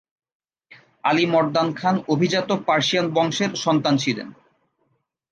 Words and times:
আলি 1.03 1.25
মর্দান 1.25 1.69
খান 1.73 1.95
অভিজাত 2.07 2.49
পার্সিয়ান 2.67 3.07
বংশের 3.13 3.51
সন্তান 3.55 3.95
ছিলেন। 3.97 4.27